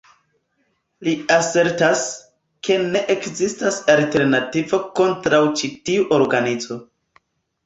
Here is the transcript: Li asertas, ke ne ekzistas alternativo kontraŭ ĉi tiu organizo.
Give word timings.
Li 1.07 1.11
asertas, 1.35 2.01
ke 2.69 2.77
ne 2.85 3.03
ekzistas 3.17 3.77
alternativo 3.97 4.81
kontraŭ 5.01 5.43
ĉi 5.61 5.71
tiu 5.87 6.09
organizo. 6.19 6.81